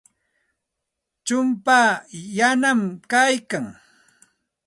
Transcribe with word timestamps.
Chumpaa 1.25 1.91
yanami 2.37 2.87
kaykan. 3.11 3.65